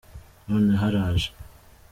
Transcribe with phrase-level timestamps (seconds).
[0.47, 1.27] noneho araje